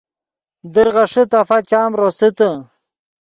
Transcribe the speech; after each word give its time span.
در 0.73 0.87
غیݰے 0.95 1.23
تفا 1.31 1.57
چام 1.69 1.91
روسیتے 1.99 2.49